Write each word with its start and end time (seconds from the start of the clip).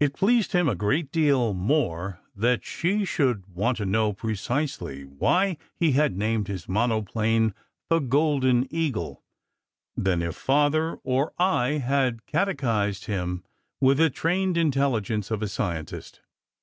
It 0.00 0.14
pleased 0.16 0.52
him 0.52 0.66
a 0.66 0.74
great 0.74 1.12
deal 1.12 1.52
more 1.52 2.20
that 2.34 2.64
she 2.64 3.04
44 3.04 3.06
SECRET 3.06 3.06
HISTORY 3.06 3.06
should 3.06 3.54
want 3.54 3.76
to 3.76 3.84
know 3.84 4.12
precisely 4.14 5.02
why 5.04 5.58
he 5.76 5.92
had 5.92 6.16
named 6.16 6.48
his 6.48 6.70
mono 6.70 7.02
plane 7.02 7.52
the 7.90 7.98
Golden 7.98 8.66
Eagle 8.74 9.22
than 9.94 10.22
if 10.22 10.36
Father 10.36 10.94
or 11.04 11.34
I 11.38 11.72
had 11.72 12.24
catechized 12.24 13.04
him 13.04 13.44
with 13.78 13.98
the 13.98 14.08
trained 14.08 14.56
intelligence 14.56 15.30
of 15.30 15.42
a 15.42 15.48
scientist. 15.48 16.22